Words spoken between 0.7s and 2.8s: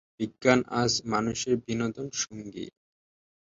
আজ মানুষের বিনোদনসঙ্গী।